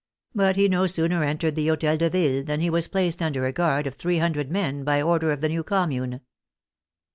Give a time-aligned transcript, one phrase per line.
[0.33, 3.51] But he no sooner entered the Hotel de Ville than he was placed under a
[3.53, 6.21] guard of three hundred men by order of the new Commune.